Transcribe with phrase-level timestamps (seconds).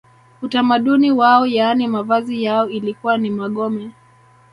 [0.41, 3.91] Utamaduni wao yaani mavazi yao ilikuwa ni magome